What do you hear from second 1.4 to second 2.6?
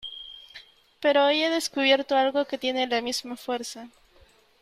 he descubierto algo que